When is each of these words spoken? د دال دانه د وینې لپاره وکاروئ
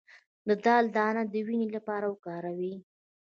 د 0.47 0.49
دال 0.65 0.85
دانه 0.95 1.23
د 1.33 1.35
وینې 1.47 1.67
لپاره 1.75 2.05
وکاروئ 2.09 2.75